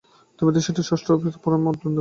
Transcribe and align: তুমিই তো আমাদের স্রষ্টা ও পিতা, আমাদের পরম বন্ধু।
তুমিই 0.39 0.53
তো 0.55 0.59
আমাদের 0.61 0.85
স্রষ্টা 0.87 1.09
ও 1.11 1.17
পিতা, 1.17 1.27
আমাদের 1.27 1.43
পরম 1.45 1.61
বন্ধু। 1.67 1.87